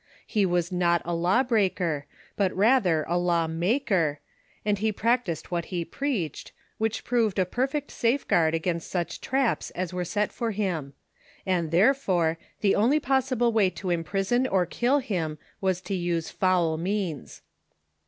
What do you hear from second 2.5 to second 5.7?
rather a law maker, and he practised what